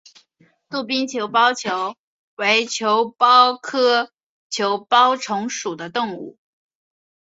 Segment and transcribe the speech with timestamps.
[0.67, 1.95] 杜宾球孢虫
[2.33, 4.11] 为球孢科
[4.49, 6.39] 球孢虫属的动物。